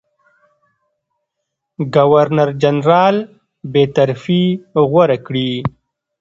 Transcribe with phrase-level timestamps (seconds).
[1.95, 3.15] ګورنرجنرال
[3.71, 4.43] بېطرفي
[4.91, 5.51] غوره کړي.